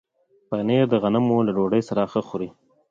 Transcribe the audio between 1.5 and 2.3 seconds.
ډوډۍ سره ښه